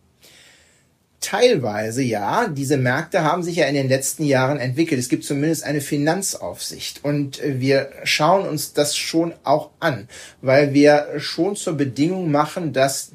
[1.28, 2.48] Teilweise ja.
[2.48, 4.98] Diese Märkte haben sich ja in den letzten Jahren entwickelt.
[4.98, 7.04] Es gibt zumindest eine Finanzaufsicht.
[7.04, 10.08] Und äh, wir schauen uns das schon auch an,
[10.42, 13.12] weil wir schon zur Bedingung machen, dass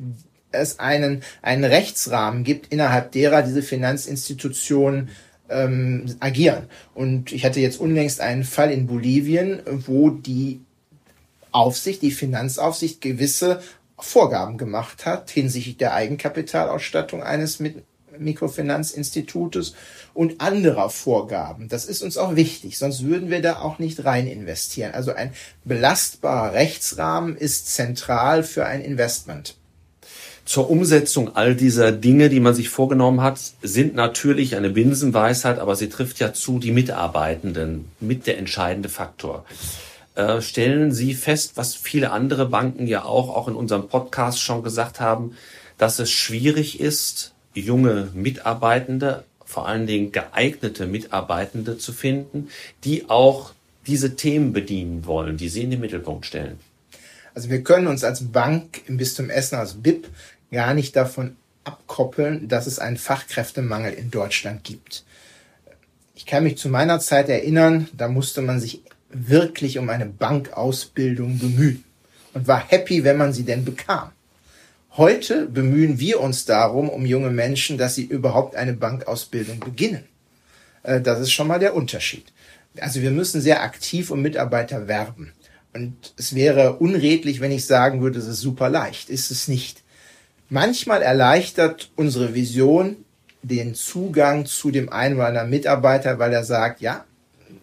[0.51, 5.09] es einen, einen Rechtsrahmen gibt, innerhalb derer diese Finanzinstitutionen
[5.49, 6.65] ähm, agieren.
[6.95, 10.61] Und ich hatte jetzt unlängst einen Fall in Bolivien, wo die
[11.51, 13.63] Aufsicht, die Finanzaufsicht gewisse
[13.99, 17.85] Vorgaben gemacht hat hinsichtlich der Eigenkapitalausstattung eines mit
[18.19, 19.75] Mikrofinanzinstitutes
[20.15, 21.69] und anderer Vorgaben.
[21.69, 24.93] Das ist uns auch wichtig, sonst würden wir da auch nicht rein investieren.
[24.93, 25.33] Also ein
[25.65, 29.57] belastbarer Rechtsrahmen ist zentral für ein Investment.
[30.45, 35.77] Zur Umsetzung all dieser Dinge, die man sich vorgenommen hat, sind natürlich eine Binsenweisheit, aber
[35.77, 39.45] sie trifft ja zu die Mitarbeitenden mit der entscheidende Faktor.
[40.15, 44.63] Äh, stellen Sie fest, was viele andere Banken ja auch, auch in unserem Podcast schon
[44.63, 45.37] gesagt haben,
[45.79, 52.49] dass es schwierig ist, junge Mitarbeitende, vor allen Dingen geeignete Mitarbeitende zu finden,
[52.85, 53.53] die auch
[53.87, 56.59] diese Themen bedienen wollen, die sie in den Mittelpunkt stellen.
[57.35, 60.09] Also wir können uns als Bank im Bistum Essen, als BIP,
[60.51, 65.05] gar nicht davon abkoppeln, dass es einen Fachkräftemangel in Deutschland gibt.
[66.15, 71.39] Ich kann mich zu meiner Zeit erinnern, da musste man sich wirklich um eine Bankausbildung
[71.39, 71.85] bemühen
[72.35, 74.13] und war happy, wenn man sie denn bekam.
[74.99, 80.05] Heute bemühen wir uns darum, um junge Menschen, dass sie überhaupt eine Bankausbildung beginnen.
[80.83, 82.27] Äh, das ist schon mal der Unterschied.
[82.79, 85.33] Also wir müssen sehr aktiv um Mitarbeiter werben.
[85.73, 89.09] Und es wäre unredlich, wenn ich sagen würde, es ist super leicht.
[89.09, 89.83] Ist es nicht.
[90.51, 92.97] Manchmal erleichtert unsere Vision
[93.43, 97.07] den Zugang zu dem anderen Mitarbeiter, weil er sagt, ja,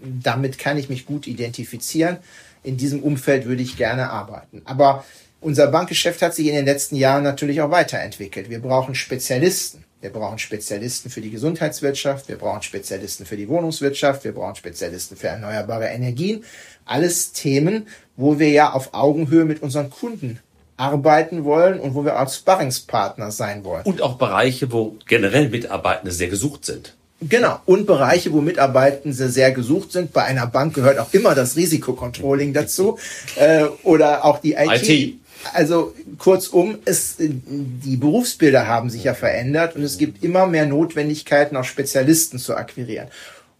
[0.01, 2.17] damit kann ich mich gut identifizieren.
[2.63, 4.63] In diesem Umfeld würde ich gerne arbeiten.
[4.65, 5.05] Aber
[5.41, 8.49] unser Bankgeschäft hat sich in den letzten Jahren natürlich auch weiterentwickelt.
[8.49, 9.83] Wir brauchen Spezialisten.
[10.01, 15.17] Wir brauchen Spezialisten für die Gesundheitswirtschaft, wir brauchen Spezialisten für die Wohnungswirtschaft, wir brauchen Spezialisten
[15.17, 16.45] für erneuerbare Energien.
[16.85, 20.39] Alles Themen, wo wir ja auf Augenhöhe mit unseren Kunden
[20.77, 23.83] arbeiten wollen und wo wir als Sparringspartner sein wollen.
[23.83, 26.95] Und auch Bereiche, wo generell Mitarbeitende sehr gesucht sind.
[27.21, 27.59] Genau.
[27.65, 30.13] Und Bereiche, wo Mitarbeitende sehr gesucht sind.
[30.13, 32.97] Bei einer Bank gehört auch immer das Risikocontrolling dazu.
[33.35, 34.87] äh, oder auch die IT.
[34.87, 35.15] IT.
[35.53, 41.55] Also kurzum, es, die Berufsbilder haben sich ja verändert und es gibt immer mehr Notwendigkeiten,
[41.55, 43.07] auch Spezialisten zu akquirieren.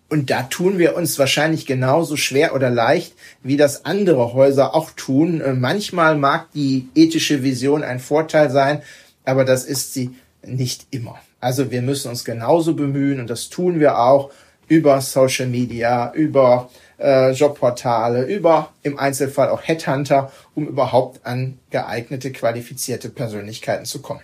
[0.09, 3.13] Und da tun wir uns wahrscheinlich genauso schwer oder leicht,
[3.43, 5.39] wie das andere Häuser auch tun.
[5.39, 8.81] Äh, manchmal mag die ethische Vision ein Vorteil sein,
[9.23, 10.11] aber das ist sie
[10.43, 11.19] nicht immer.
[11.39, 14.31] Also wir müssen uns genauso bemühen und das tun wir auch
[14.69, 22.31] über Social Media, über äh, Jobportale, über im Einzelfall auch Headhunter, um überhaupt an geeignete,
[22.31, 24.21] qualifizierte Persönlichkeiten zu kommen.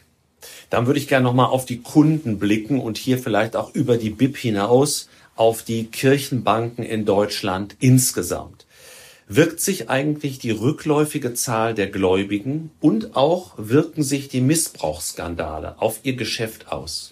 [0.70, 4.10] Dann würde ich gerne nochmal auf die Kunden blicken und hier vielleicht auch über die
[4.12, 8.66] BIP hinaus auf die Kirchenbanken in Deutschland insgesamt.
[9.28, 16.02] Wirkt sich eigentlich die rückläufige Zahl der Gläubigen und auch wirken sich die Missbrauchsskandale auf
[16.04, 17.12] ihr Geschäft aus?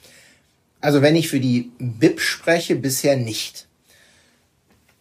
[0.84, 3.67] Also wenn ich für die BIP spreche, bisher nicht.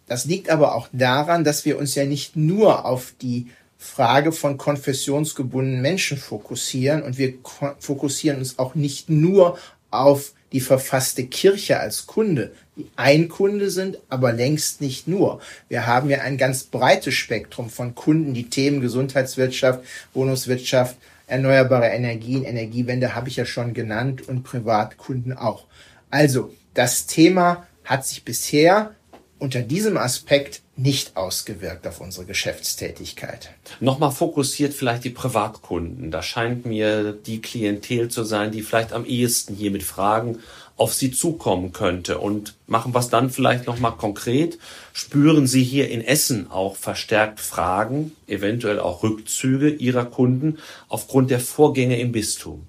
[0.06, 4.58] Das liegt aber auch daran, dass wir uns ja nicht nur auf die Frage von
[4.58, 7.34] konfessionsgebundenen Menschen fokussieren und wir
[7.80, 9.58] fokussieren uns auch nicht nur
[9.90, 15.40] auf die verfasste Kirche als Kunde, die ein Kunde sind, aber längst nicht nur.
[15.68, 19.80] Wir haben ja ein ganz breites Spektrum von Kunden, die Themen Gesundheitswirtschaft,
[20.14, 20.96] Wohnungswirtschaft,
[21.32, 25.64] erneuerbare Energien, Energiewende habe ich ja schon genannt und Privatkunden auch.
[26.10, 28.94] Also, das Thema hat sich bisher
[29.38, 33.50] unter diesem Aspekt nicht ausgewirkt auf unsere Geschäftstätigkeit.
[33.80, 36.10] Nochmal fokussiert vielleicht die Privatkunden.
[36.10, 40.38] Da scheint mir die Klientel zu sein, die vielleicht am ehesten hier mit Fragen
[40.82, 42.18] auf Sie zukommen könnte.
[42.18, 44.58] Und machen wir dann vielleicht nochmal konkret.
[44.92, 51.38] Spüren Sie hier in Essen auch verstärkt Fragen, eventuell auch Rückzüge Ihrer Kunden aufgrund der
[51.38, 52.66] Vorgänge im Bistum?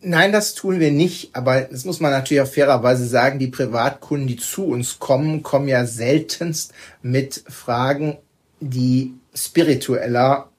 [0.00, 1.36] Nein, das tun wir nicht.
[1.36, 3.38] Aber das muss man natürlich auch fairerweise sagen.
[3.38, 6.72] Die Privatkunden, die zu uns kommen, kommen ja seltenst
[7.02, 8.18] mit Fragen,
[8.58, 10.49] die spiritueller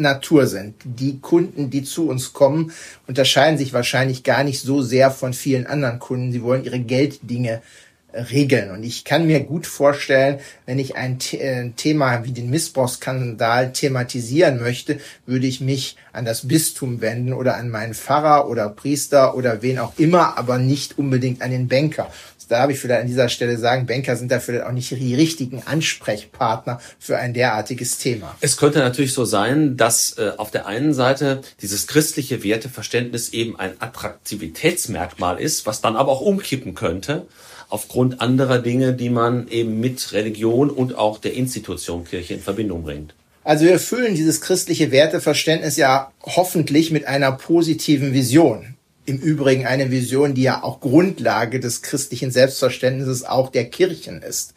[0.00, 0.74] Natur sind.
[0.84, 2.72] Die Kunden, die zu uns kommen,
[3.06, 6.32] unterscheiden sich wahrscheinlich gar nicht so sehr von vielen anderen Kunden.
[6.32, 7.62] Sie wollen ihre Gelddinge
[8.12, 8.70] regeln.
[8.70, 14.60] Und ich kann mir gut vorstellen, wenn ich ein äh, Thema wie den Missbrauchsskandal thematisieren
[14.60, 19.62] möchte, würde ich mich an das Bistum wenden oder an meinen Pfarrer oder Priester oder
[19.62, 22.10] wen auch immer, aber nicht unbedingt an den Banker.
[22.50, 25.62] Da habe ich vielleicht an dieser Stelle sagen, Banker sind dafür auch nicht die richtigen
[25.64, 28.36] Ansprechpartner für ein derartiges Thema.
[28.40, 33.56] Es könnte natürlich so sein, dass äh, auf der einen Seite dieses christliche Werteverständnis eben
[33.58, 37.26] ein Attraktivitätsmerkmal ist, was dann aber auch umkippen könnte
[37.68, 42.82] aufgrund anderer Dinge, die man eben mit Religion und auch der Institution Kirche in Verbindung
[42.82, 43.14] bringt.
[43.44, 48.74] Also wir erfüllen dieses christliche Werteverständnis ja hoffentlich mit einer positiven Vision.
[49.10, 54.54] Im Übrigen eine Vision, die ja auch Grundlage des christlichen Selbstverständnisses auch der Kirchen ist.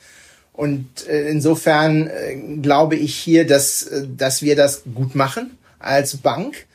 [0.51, 6.17] Und äh, insofern äh, glaube ich hier, dass, äh, dass wir das gut machen als
[6.17, 6.67] Bank.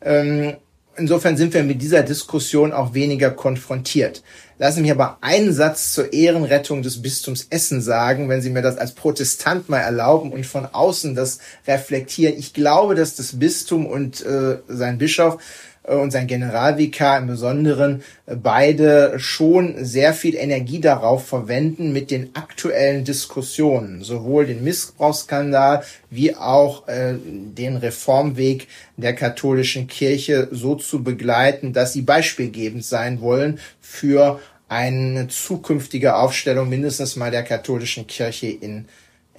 [0.00, 0.54] Ähm,
[0.96, 4.24] insofern sind wir mit dieser Diskussion auch weniger konfrontiert.
[4.58, 8.62] Lassen Sie mich aber einen Satz zur Ehrenrettung des Bistums Essen sagen, wenn Sie mir
[8.62, 11.38] das als Protestant mal erlauben und von außen das
[11.68, 12.36] reflektieren.
[12.36, 15.38] Ich glaube, dass das Bistum und äh, sein Bischof
[15.96, 22.34] und sein Generalvikar im Besonderen äh, beide schon sehr viel Energie darauf verwenden, mit den
[22.34, 31.02] aktuellen Diskussionen, sowohl den Missbrauchsskandal wie auch äh, den Reformweg der katholischen Kirche so zu
[31.02, 38.46] begleiten, dass sie beispielgebend sein wollen für eine zukünftige Aufstellung mindestens mal der katholischen Kirche
[38.46, 38.86] in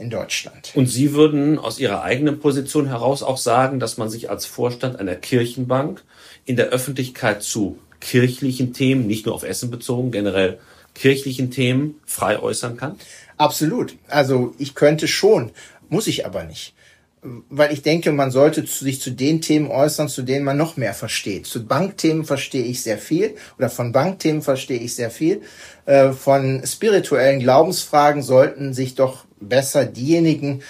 [0.02, 0.72] in Deutschland.
[0.74, 5.00] Und Sie würden aus Ihrer eigenen Position heraus auch sagen, dass man sich als Vorstand
[5.00, 6.04] einer Kirchenbank
[6.46, 10.60] in der Öffentlichkeit zu kirchlichen Themen, nicht nur auf Essen bezogen, generell
[10.96, 12.98] kirchlichen Themen frei äußern kann?
[13.38, 13.96] Absolut.
[14.08, 15.52] Also ich könnte schon,
[15.90, 16.74] muss ich aber nicht.
[17.24, 20.96] weil ich denke, man sollte sich zu den Themen äußern, zu denen man noch mehr
[20.96, 21.46] versteht.
[21.46, 25.42] Zu Bankthemen verstehe ich sehr viel oder von Bankthemen verstehe ich sehr viel.
[25.86, 30.64] Äh, von spirituellen Glaubensfragen sollten sich doch besser diejenigen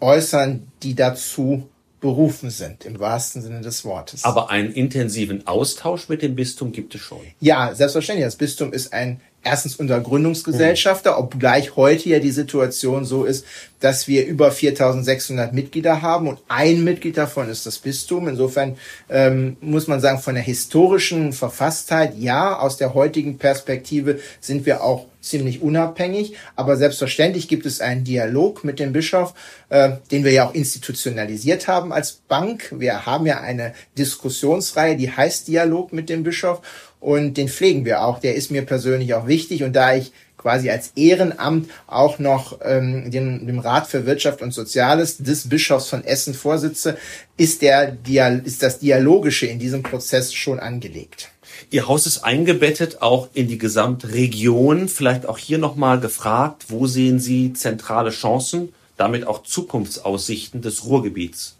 [0.00, 1.68] äußern, die dazu
[2.00, 4.24] berufen sind, im wahrsten Sinne des Wortes.
[4.24, 7.20] Aber einen intensiven Austausch mit dem Bistum gibt es schon.
[7.40, 8.26] Ja, selbstverständlich.
[8.26, 13.46] Das Bistum ist ein erstens unser Gründungsgesellschafter, obgleich heute ja die Situation so ist,
[13.80, 18.28] dass wir über 4600 Mitglieder haben und ein Mitglied davon ist das Bistum.
[18.28, 18.76] Insofern
[19.08, 24.82] ähm, muss man sagen, von der historischen Verfasstheit, ja, aus der heutigen Perspektive sind wir
[24.82, 29.34] auch ziemlich unabhängig, aber selbstverständlich gibt es einen Dialog mit dem Bischof,
[29.68, 32.72] äh, den wir ja auch institutionalisiert haben als Bank.
[32.76, 36.62] Wir haben ja eine Diskussionsreihe, die heißt Dialog mit dem Bischof
[37.00, 38.20] und den pflegen wir auch.
[38.20, 40.12] Der ist mir persönlich auch wichtig und da ich
[40.46, 45.88] quasi als Ehrenamt auch noch ähm, dem, dem Rat für Wirtschaft und Soziales des Bischofs
[45.88, 46.96] von Essen vorsitze,
[47.36, 47.96] ist, der,
[48.44, 51.30] ist das Dialogische in diesem Prozess schon angelegt.
[51.70, 54.88] Ihr Haus ist eingebettet auch in die Gesamtregion.
[54.88, 61.56] Vielleicht auch hier nochmal gefragt, wo sehen Sie zentrale Chancen, damit auch Zukunftsaussichten des Ruhrgebiets?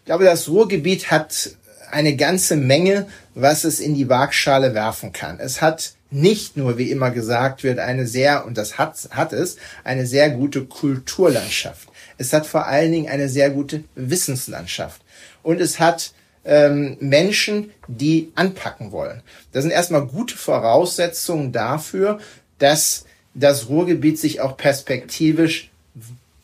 [0.00, 1.50] Ich glaube, das Ruhrgebiet hat
[1.90, 5.40] eine ganze Menge, was es in die Waagschale werfen kann.
[5.40, 9.56] Es hat nicht nur, wie immer gesagt wird, eine sehr, und das hat, hat es,
[9.84, 11.88] eine sehr gute Kulturlandschaft.
[12.18, 15.00] Es hat vor allen Dingen eine sehr gute Wissenslandschaft.
[15.42, 16.12] Und es hat
[16.44, 19.22] ähm, Menschen, die anpacken wollen.
[19.52, 22.18] Das sind erstmal gute Voraussetzungen dafür,
[22.58, 25.70] dass das Ruhrgebiet sich auch perspektivisch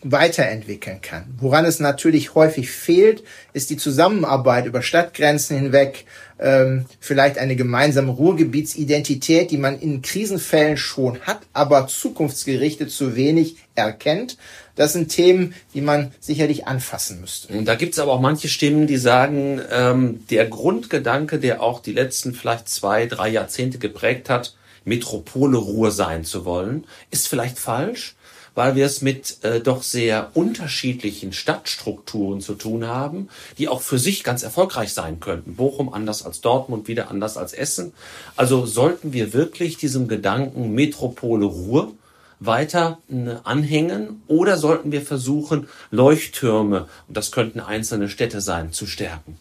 [0.03, 1.35] weiterentwickeln kann.
[1.39, 6.05] Woran es natürlich häufig fehlt, ist die Zusammenarbeit über Stadtgrenzen hinweg,
[6.39, 13.57] ähm, vielleicht eine gemeinsame Ruhrgebietsidentität, die man in Krisenfällen schon hat, aber zukunftsgerichtet zu wenig
[13.75, 14.37] erkennt.
[14.77, 17.53] Das sind Themen, die man sicherlich anfassen müsste.
[17.53, 21.81] Und da gibt es aber auch manche Stimmen, die sagen, ähm, der Grundgedanke, der auch
[21.81, 27.59] die letzten vielleicht zwei, drei Jahrzehnte geprägt hat, Metropole Ruhr sein zu wollen, ist vielleicht
[27.59, 28.15] falsch
[28.57, 33.99] weil wir es mit äh, doch sehr unterschiedlichen Stadtstrukturen zu tun haben, die auch für
[33.99, 35.57] sich ganz erfolgreich sein könnten.
[35.57, 37.93] Bochum anders als Dortmund, wieder anders als Essen.
[38.35, 41.93] Also sollten wir wirklich diesem Gedanken Metropole Ruhr
[42.41, 48.87] weiter äh, anhängen oder sollten wir versuchen, Leuchttürme, und das könnten einzelne Städte sein, zu
[48.87, 49.39] stärken?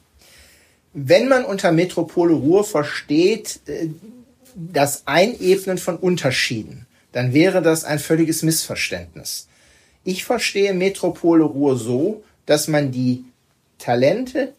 [0.94, 3.90] Wenn man unter Metropole Ruhr versteht, äh,
[4.56, 9.48] das Einebnen von Unterschieden, dann wäre das ein völliges Missverständnis.
[10.04, 13.26] Ich verstehe Metropole Ruhr so, dass man die
[13.78, 14.54] Talente,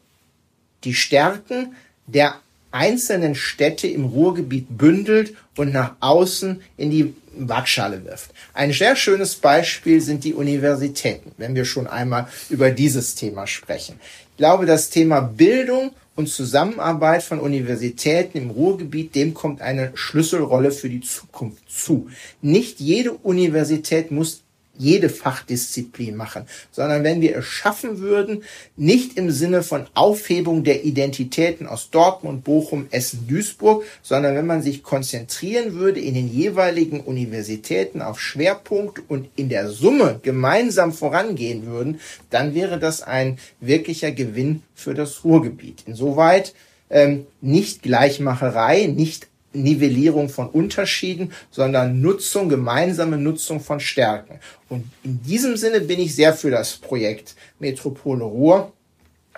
[0.85, 1.75] die Stärken
[2.07, 2.35] der
[2.77, 8.31] einzelnen Städte im Ruhrgebiet bündelt und nach außen in die Waagschale wirft.
[8.53, 13.99] Ein sehr schönes Beispiel sind die Universitäten, wenn wir schon einmal über dieses Thema sprechen.
[14.33, 20.71] Ich glaube, das Thema Bildung und Zusammenarbeit von Universitäten im Ruhrgebiet, dem kommt eine Schlüsselrolle
[20.71, 22.09] für die Zukunft zu.
[22.43, 24.43] Nicht jede Universität muss
[24.79, 28.43] jede Fachdisziplin machen, sondern wenn wir es schaffen würden,
[28.77, 34.63] nicht im Sinne von Aufhebung der Identitäten aus Dortmund, Bochum, Essen, Duisburg, sondern wenn man
[34.63, 41.67] sich konzentrieren würde in den jeweiligen Universitäten auf Schwerpunkt und in der Summe gemeinsam vorangehen
[41.67, 45.85] würden, dann wäre das ein wirklicher Gewinn für das Ruhrgebiet.
[45.87, 46.55] Insoweit
[46.91, 49.29] ähm, nicht Gleichmacherei, nicht
[49.63, 54.41] Nivellierung von Unterschieden, sondern Nutzung, gemeinsame Nutzung von Stärken.
[54.69, 58.73] Und in diesem Sinne bin ich sehr für das Projekt Metropole Ruhr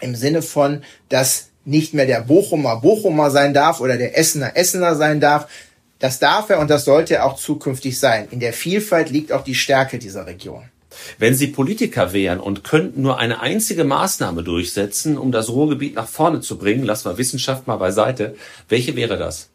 [0.01, 4.95] im Sinne von, dass nicht mehr der Bochumer Bochumer sein darf oder der Essener Essener
[4.95, 5.49] sein darf.
[5.99, 8.29] Das darf er und das sollte er auch zukünftig sein.
[8.31, 10.63] In der Vielfalt liegt auch die Stärke dieser Region.
[11.19, 16.09] Wenn Sie Politiker wären und könnten nur eine einzige Maßnahme durchsetzen, um das Ruhrgebiet nach
[16.09, 18.37] vorne zu bringen, lassen wir Wissenschaft mal beiseite,
[18.69, 19.51] welche wäre das?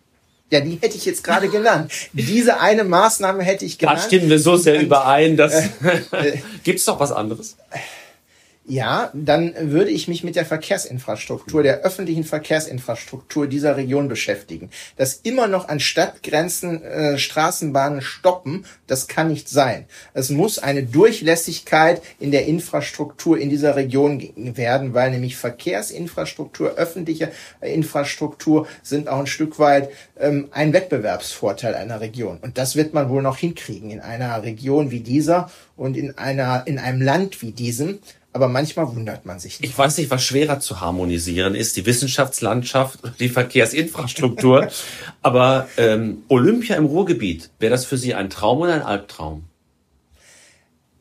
[0.53, 1.91] Ja, die hätte ich jetzt gerade genannt.
[2.11, 3.97] Diese eine Maßnahme hätte ich genannt.
[3.97, 5.67] Da stimmen wir so sehr überein, dass äh,
[6.11, 7.55] äh, gibt's doch was anderes?
[8.65, 14.69] Ja, dann würde ich mich mit der Verkehrsinfrastruktur, der öffentlichen Verkehrsinfrastruktur dieser Region beschäftigen.
[14.95, 19.85] Das immer noch an Stadtgrenzen äh, Straßenbahnen stoppen, das kann nicht sein.
[20.13, 27.33] Es muss eine Durchlässigkeit in der Infrastruktur in dieser Region werden, weil nämlich Verkehrsinfrastruktur, öffentliche
[27.59, 32.37] Infrastruktur sind auch ein Stück weit ähm, ein Wettbewerbsvorteil einer Region.
[32.41, 36.65] Und das wird man wohl noch hinkriegen in einer Region wie dieser und in einer
[36.65, 37.99] in einem Land wie diesem
[38.33, 39.59] aber manchmal wundert man sich.
[39.59, 39.71] Nicht.
[39.71, 44.67] Ich weiß nicht, was schwerer zu harmonisieren ist, die Wissenschaftslandschaft, die Verkehrsinfrastruktur.
[45.21, 49.43] aber ähm, Olympia im Ruhrgebiet, wäre das für Sie ein Traum oder ein Albtraum?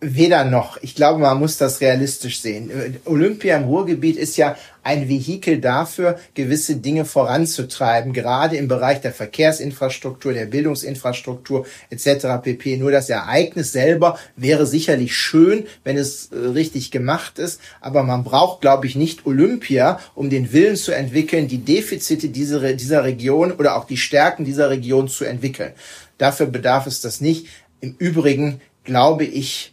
[0.05, 0.83] Weder noch.
[0.83, 2.99] Ich glaube, man muss das realistisch sehen.
[3.05, 9.13] Olympia im Ruhrgebiet ist ja ein Vehikel dafür, gewisse Dinge voranzutreiben, gerade im Bereich der
[9.13, 12.27] Verkehrsinfrastruktur, der Bildungsinfrastruktur etc.
[12.43, 12.79] pp.
[12.79, 18.25] Nur das Ereignis selber wäre sicherlich schön, wenn es äh, richtig gemacht ist, aber man
[18.25, 23.53] braucht, glaube ich, nicht Olympia, um den Willen zu entwickeln, die Defizite dieser, dieser Region
[23.53, 25.75] oder auch die Stärken dieser Region zu entwickeln.
[26.19, 27.47] Dafür bedarf es das nicht.
[27.81, 29.72] Im Übrigen glaube ich,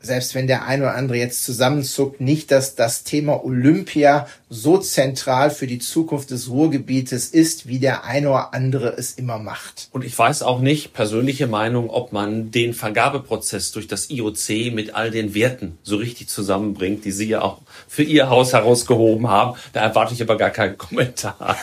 [0.00, 5.50] selbst wenn der ein oder andere jetzt zusammenzuckt, nicht, dass das Thema Olympia so zentral
[5.50, 9.88] für die Zukunft des Ruhrgebietes ist, wie der eine oder andere es immer macht.
[9.92, 14.94] Und ich weiß auch nicht, persönliche Meinung, ob man den Vergabeprozess durch das IOC mit
[14.94, 19.58] all den Werten so richtig zusammenbringt, die Sie ja auch für Ihr Haus herausgehoben haben.
[19.72, 21.56] Da erwarte ich aber gar keinen Kommentar.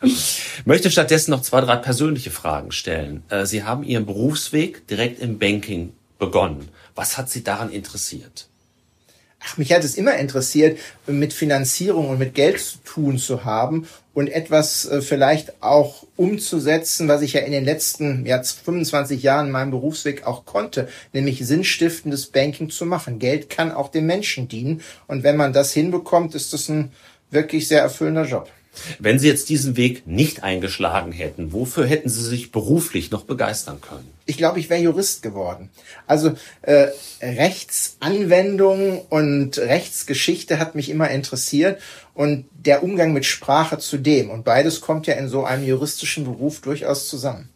[0.64, 3.22] möchte stattdessen noch zwei, drei persönliche Fragen stellen.
[3.28, 6.68] Äh, Sie haben Ihren Berufsweg direkt im Banking begonnen.
[6.98, 8.48] Was hat Sie daran interessiert?
[9.38, 13.86] Ach, mich hat es immer interessiert, mit Finanzierung und mit Geld zu tun zu haben
[14.14, 19.46] und etwas äh, vielleicht auch umzusetzen, was ich ja in den letzten ja, 25 Jahren
[19.46, 23.20] in meinem Berufsweg auch konnte, nämlich sinnstiftendes Banking zu machen.
[23.20, 26.90] Geld kann auch dem Menschen dienen und wenn man das hinbekommt, ist das ein
[27.30, 28.50] wirklich sehr erfüllender Job.
[28.98, 33.80] Wenn Sie jetzt diesen Weg nicht eingeschlagen hätten, wofür hätten Sie sich beruflich noch begeistern
[33.80, 34.08] können?
[34.26, 35.70] Ich glaube, ich wäre Jurist geworden.
[36.06, 36.88] Also äh,
[37.20, 41.80] Rechtsanwendung und Rechtsgeschichte hat mich immer interessiert
[42.14, 44.30] und der Umgang mit Sprache zudem.
[44.30, 47.48] Und beides kommt ja in so einem juristischen Beruf durchaus zusammen.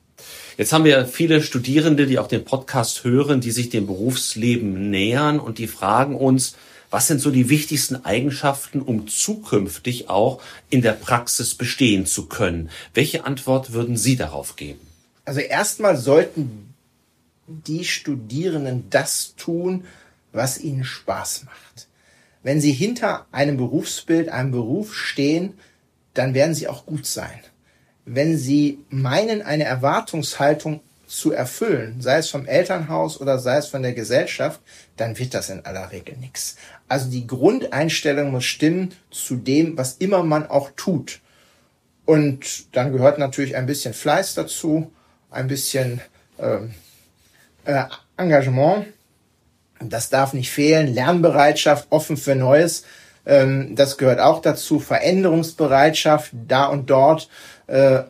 [0.59, 5.41] Jetzt haben wir viele Studierende, die auch den Podcast hören, die sich dem Berufsleben nähern
[5.41, 6.57] und die fragen uns,
[6.93, 12.69] was sind so die wichtigsten Eigenschaften, um zukünftig auch in der Praxis bestehen zu können?
[12.93, 14.81] Welche Antwort würden Sie darauf geben?
[15.25, 16.75] Also erstmal sollten
[17.47, 19.85] die Studierenden das tun,
[20.33, 21.89] was ihnen Spaß macht.
[22.43, 25.55] Wenn sie hinter einem Berufsbild, einem Beruf stehen,
[26.13, 27.41] dann werden sie auch gut sein.
[28.05, 30.81] Wenn sie meinen, eine Erwartungshaltung
[31.13, 34.63] zu erfüllen, sei es vom Elternhaus oder sei es von der Gesellschaft,
[34.97, 36.57] dann wird das in aller Regel nichts.
[36.89, 41.21] Also die Grundeinstellung muss stimmen zu dem, was immer man auch tut.
[42.07, 44.91] Und dann gehört natürlich ein bisschen Fleiß dazu,
[45.31, 46.01] ein bisschen
[46.39, 46.61] äh,
[47.71, 47.85] äh,
[48.17, 48.87] Engagement.
[49.81, 50.95] Das darf nicht fehlen.
[50.95, 52.85] Lernbereitschaft, offen für Neues.
[53.27, 54.81] Ähm, das gehört auch dazu.
[54.81, 57.29] Veränderungsbereitschaft da und dort.
[57.67, 58.05] Äh,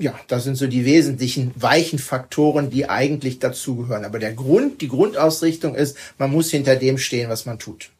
[0.00, 4.04] ja, das sind so die wesentlichen weichen Faktoren, die eigentlich dazugehören.
[4.04, 7.90] Aber der Grund, die Grundausrichtung ist, man muss hinter dem stehen, was man tut.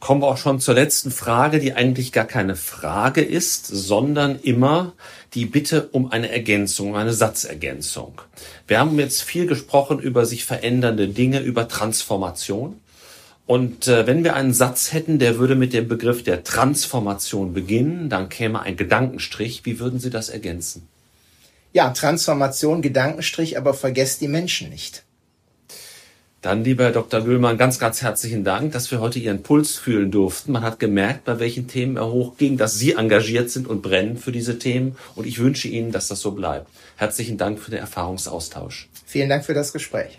[0.00, 4.92] Kommen wir auch schon zur letzten Frage, die eigentlich gar keine Frage ist, sondern immer
[5.32, 8.20] die Bitte um eine Ergänzung, eine Satzergänzung.
[8.66, 12.80] Wir haben jetzt viel gesprochen über sich verändernde Dinge, über Transformation.
[13.46, 18.10] Und äh, wenn wir einen Satz hätten, der würde mit dem Begriff der Transformation beginnen,
[18.10, 19.64] dann käme ein Gedankenstrich.
[19.64, 20.88] Wie würden Sie das ergänzen?
[21.74, 25.02] Ja, Transformation, Gedankenstrich, aber vergesst die Menschen nicht.
[26.40, 27.22] Dann, lieber Herr Dr.
[27.22, 30.52] Güllmann, ganz, ganz herzlichen Dank, dass wir heute Ihren Puls fühlen durften.
[30.52, 34.30] Man hat gemerkt, bei welchen Themen er hochging, dass Sie engagiert sind und brennen für
[34.30, 34.96] diese Themen.
[35.14, 36.68] Und ich wünsche Ihnen, dass das so bleibt.
[36.96, 38.88] Herzlichen Dank für den Erfahrungsaustausch.
[39.06, 40.18] Vielen Dank für das Gespräch.